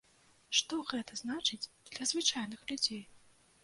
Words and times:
Што 0.59 0.79
гэта 0.93 1.19
значыць 1.23 1.69
для 1.93 2.11
звычайных 2.15 2.69
людзей? 2.73 3.03